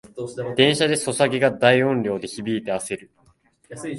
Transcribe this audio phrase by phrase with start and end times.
[0.55, 3.11] 電車でソシャゲが大音量で響いてあせる